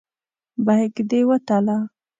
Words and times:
بیک 0.65 0.95
دې 1.09 1.21
وتله. 1.29 1.77